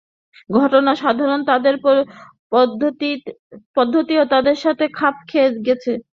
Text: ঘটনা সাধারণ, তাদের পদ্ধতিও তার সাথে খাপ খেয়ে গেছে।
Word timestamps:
ঘটনা 0.49 0.91
সাধারণ, 1.01 1.39
তাদের 1.49 1.75
পদ্ধতিও 3.77 4.23
তার 4.31 4.57
সাথে 4.63 4.85
খাপ 4.97 5.15
খেয়ে 5.29 5.49
গেছে। 5.67 5.91